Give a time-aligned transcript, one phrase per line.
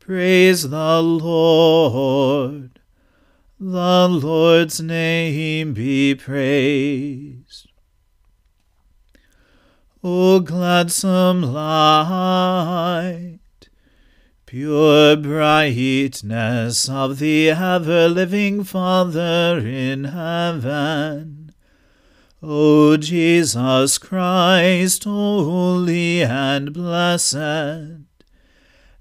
[0.00, 2.80] Praise the Lord.
[3.60, 7.68] The Lord's name be praised.
[10.02, 13.38] O gladsome light,
[14.46, 21.40] pure brightness of the ever living Father in heaven
[22.42, 27.99] O Jesus Christ, holy and blessed,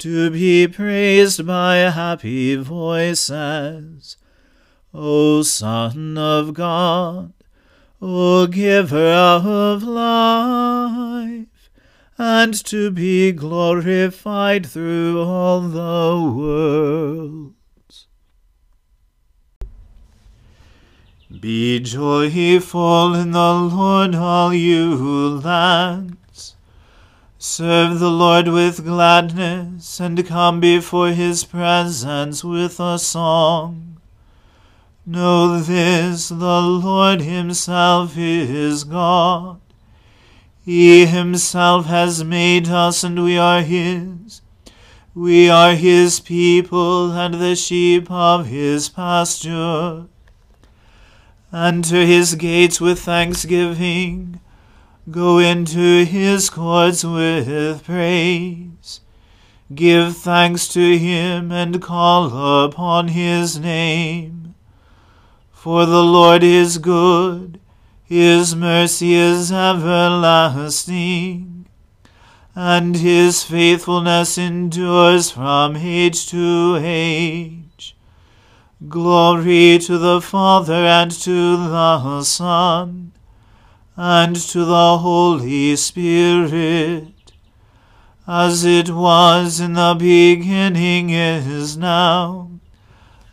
[0.00, 4.16] to be praised by happy voices.
[4.94, 7.34] O Son of God,
[8.00, 11.70] O Giver of life,
[12.16, 17.54] and to be glorified through all the world.
[21.40, 24.96] Be joyful in the Lord, all you
[25.40, 26.19] lands.
[27.42, 33.98] Serve the Lord with gladness, and come before his presence with a song.
[35.06, 39.58] Know this, the Lord himself is God.
[40.62, 44.42] He himself has made us, and we are his.
[45.14, 50.04] We are his people, and the sheep of his pasture.
[51.50, 54.40] Enter his gates with thanksgiving.
[55.08, 59.00] Go into his courts with praise.
[59.74, 64.54] Give thanks to him and call upon his name.
[65.52, 67.60] For the Lord is good,
[68.04, 70.46] his mercy is everlasting,
[72.54, 77.96] and his faithfulness endures from age to age.
[78.86, 83.12] Glory to the Father and to the Son
[84.02, 87.32] and to the Holy Spirit,
[88.26, 92.50] as it was in the beginning is now,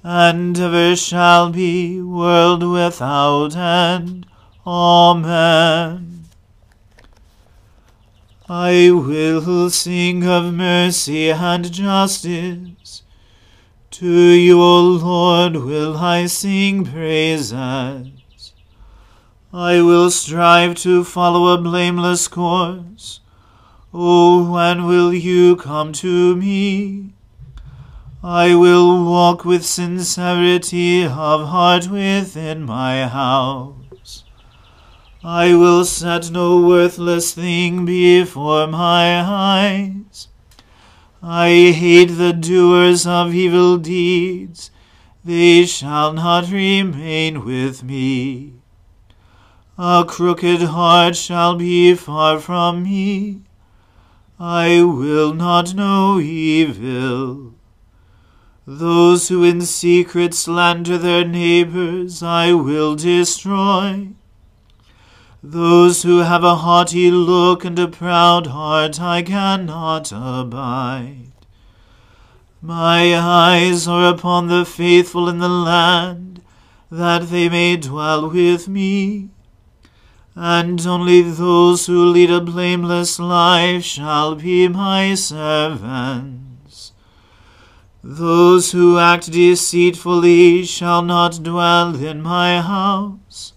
[0.03, 4.25] and ever shall be, world without end.
[4.65, 6.25] Amen.
[8.49, 13.03] I will sing of mercy and justice.
[13.91, 18.16] To you, O Lord, will I sing praises.
[19.59, 23.21] I will strive to follow a blameless course.
[23.91, 27.15] Oh, when will you come to me?
[28.23, 34.25] I will walk with sincerity of heart within my house.
[35.23, 40.27] I will set no worthless thing before my eyes.
[41.23, 44.69] I hate the doers of evil deeds.
[45.25, 48.56] They shall not remain with me.
[49.79, 53.41] A crooked heart shall be far from me.
[54.39, 57.53] I will not know evil.
[58.65, 64.09] Those who in secret slander their neighbors I will destroy.
[65.43, 71.33] Those who have a haughty look and a proud heart I cannot abide.
[72.63, 76.41] My eyes are upon the faithful in the land,
[76.89, 79.29] that they may dwell with me.
[80.37, 86.91] And only those who lead a blameless life shall be my servants.
[88.03, 93.53] Those who act deceitfully shall not dwell in my house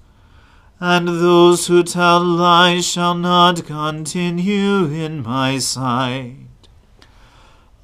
[0.80, 6.36] and those who tell lies shall not continue in my sight.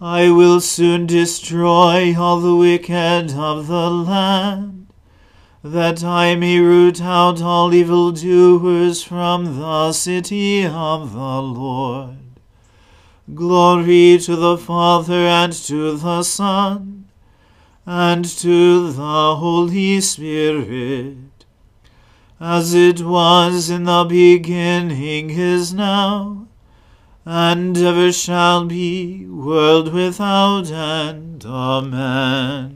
[0.00, 4.85] I will soon destroy all the wicked of the land,
[5.62, 12.18] that I may root out all evildoers from the city of the Lord.
[13.34, 17.08] Glory to the Father and to the Son
[17.84, 21.26] and to the Holy Spirit
[22.40, 26.46] as it was in the beginning is now,
[27.24, 31.44] and ever shall be, world without end.
[31.46, 32.75] Amen.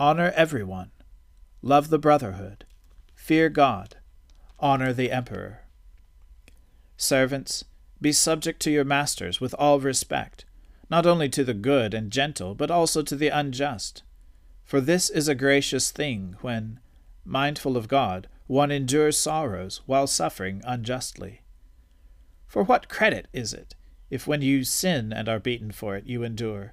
[0.00, 0.92] Honor everyone,
[1.60, 2.64] love the brotherhood,
[3.14, 3.96] fear God,
[4.58, 5.64] honor the emperor.
[6.96, 7.66] Servants,
[8.00, 10.46] be subject to your masters with all respect,
[10.88, 14.02] not only to the good and gentle, but also to the unjust.
[14.64, 16.80] For this is a gracious thing when,
[17.26, 21.42] mindful of God, one endures sorrows while suffering unjustly.
[22.46, 23.74] For what credit is it
[24.08, 26.72] if when you sin and are beaten for it you endure?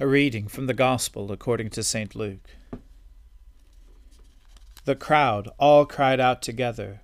[0.00, 2.14] A reading from the Gospel according to St.
[2.14, 2.50] Luke.
[4.84, 7.00] The crowd all cried out together,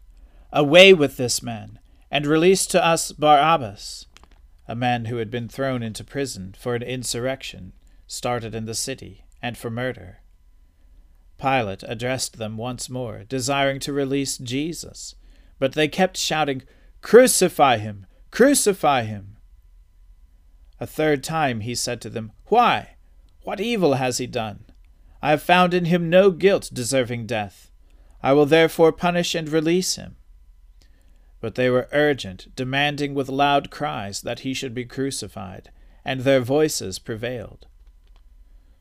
[0.52, 1.78] Away with this man,
[2.10, 4.06] and release to us Barabbas,
[4.68, 7.72] a man who had been thrown into prison for an insurrection
[8.06, 10.18] started in the city and for murder.
[11.38, 15.16] Pilate addressed them once more, desiring to release Jesus
[15.58, 16.62] but they kept shouting,
[17.00, 18.06] Crucify him!
[18.30, 19.33] Crucify him!
[20.80, 22.96] A third time he said to them, Why?
[23.42, 24.64] What evil has he done?
[25.22, 27.70] I have found in him no guilt deserving death.
[28.22, 30.16] I will therefore punish and release him.
[31.40, 35.70] But they were urgent, demanding with loud cries that he should be crucified,
[36.04, 37.66] and their voices prevailed.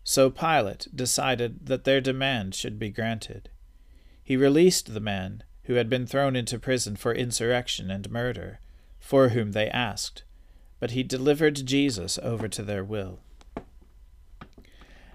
[0.03, 3.49] So Pilate decided that their demand should be granted.
[4.23, 8.59] He released the man who had been thrown into prison for insurrection and murder,
[8.99, 10.23] for whom they asked,
[10.79, 13.19] but he delivered Jesus over to their will.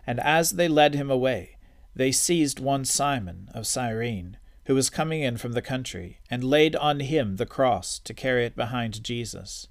[0.07, 1.59] And as they led him away,
[1.95, 6.77] they seized one Simon of Cyrene, who was coming in from the country, and laid
[6.77, 9.67] on him the cross to carry it behind Jesus.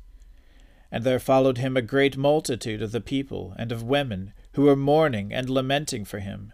[0.92, 4.76] And there followed him a great multitude of the people and of women who were
[4.76, 6.54] mourning and lamenting for him.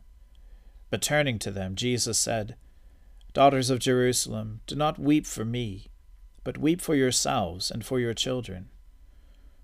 [0.90, 2.56] But turning to them, Jesus said,
[3.34, 5.88] Daughters of Jerusalem, do not weep for me,
[6.44, 8.70] but weep for yourselves and for your children.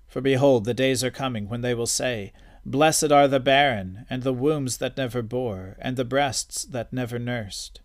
[0.10, 2.34] For behold, the days are coming when they will say,
[2.66, 7.18] Blessed are the barren, and the wombs that never bore, and the breasts that never
[7.18, 7.80] nursed.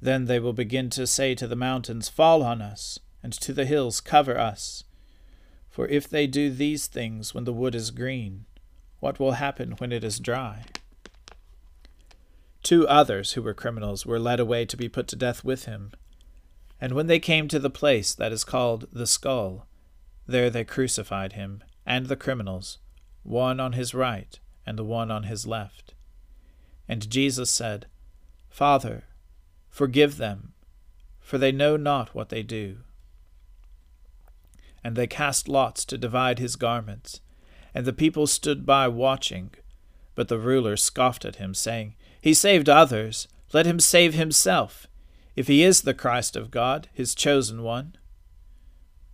[0.00, 3.66] Then they will begin to say to the mountains, Fall on us, and to the
[3.66, 4.84] hills, Cover us.
[5.68, 8.46] For if they do these things when the wood is green,
[9.00, 10.64] what will happen when it is dry?
[12.62, 15.92] Two others who were criminals were led away to be put to death with him.
[16.80, 19.66] And when they came to the place that is called the skull,
[20.26, 22.78] there they crucified him and the criminals,
[23.22, 25.94] one on his right and the one on his left.
[26.88, 27.86] And Jesus said,
[28.48, 29.04] Father,
[29.68, 30.52] forgive them,
[31.20, 32.78] for they know not what they do.
[34.82, 37.20] And they cast lots to divide his garments,
[37.74, 39.50] and the people stood by watching.
[40.14, 43.28] But the ruler scoffed at him, saying, he saved others.
[43.52, 44.88] Let him save himself,
[45.36, 47.96] if he is the Christ of God, his chosen one.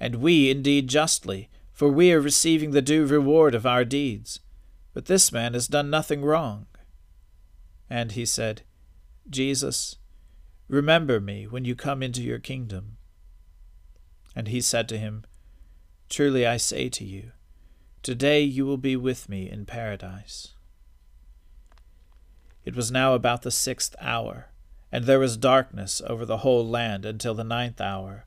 [0.00, 4.40] And we indeed justly, for we are receiving the due reward of our deeds.
[4.94, 6.66] But this man has done nothing wrong.
[7.90, 8.62] And he said,
[9.30, 9.96] Jesus,
[10.68, 12.96] remember me when you come into your kingdom.
[14.34, 15.24] And he said to him,
[16.08, 17.32] Truly I say to you,
[18.02, 20.54] today you will be with me in paradise.
[22.64, 24.50] It was now about the sixth hour,
[24.92, 28.26] and there was darkness over the whole land until the ninth hour,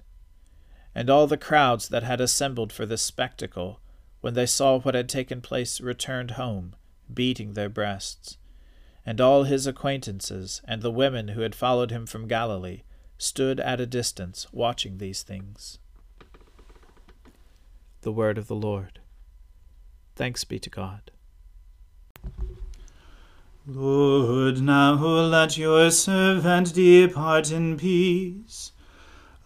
[0.93, 3.79] And all the crowds that had assembled for this spectacle,
[4.21, 6.75] when they saw what had taken place, returned home,
[7.13, 8.37] beating their breasts.
[9.05, 12.83] And all his acquaintances, and the women who had followed him from Galilee,
[13.17, 15.79] stood at a distance, watching these things.
[18.01, 18.99] The Word of the Lord.
[20.15, 21.11] Thanks be to God.
[23.67, 28.70] Lord, now let your servant depart in peace,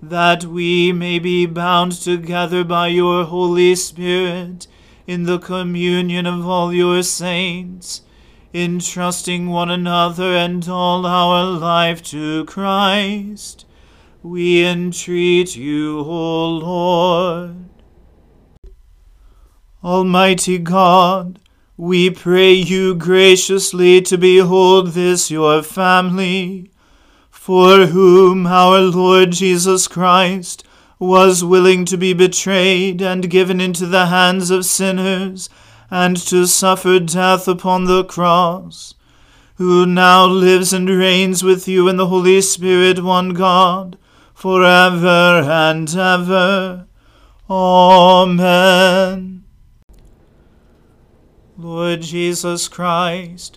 [0.00, 4.66] that we may be bound together by your Holy Spirit
[5.06, 8.02] in the communion of all your saints,
[8.54, 13.64] entrusting one another and all our life to Christ.
[14.22, 17.56] We entreat you, O Lord.
[19.82, 21.38] Almighty God,
[21.76, 26.70] we pray you graciously to behold this your family
[27.48, 30.66] for whom our Lord Jesus Christ
[30.98, 35.48] was willing to be betrayed and given into the hands of sinners,
[35.90, 38.92] and to suffer death upon the cross,
[39.54, 43.96] who now lives and reigns with you in the Holy Spirit, one God,
[44.34, 46.86] for ever and ever.
[47.48, 49.44] Amen.
[51.56, 53.56] Lord Jesus Christ,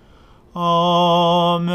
[0.55, 1.71] Amen.